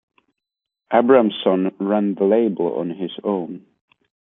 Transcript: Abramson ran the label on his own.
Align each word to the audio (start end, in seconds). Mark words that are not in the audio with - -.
Abramson 0.91 1.75
ran 1.79 2.15
the 2.15 2.23
label 2.23 2.75
on 2.79 2.89
his 2.89 3.11
own. 3.23 3.67